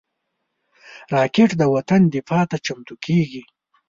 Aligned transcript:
راکټ 1.13 1.49
د 1.57 1.61
وطن 1.75 2.01
دفاع 2.15 2.43
ته 2.51 2.57
چمتو 2.65 2.95
کېږي 3.05 3.43